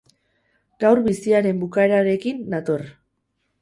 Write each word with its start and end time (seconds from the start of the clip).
Gaur 0.85 1.03
biziaren 1.09 1.63
bukaerarekin 1.67 2.45
nator. 2.57 2.91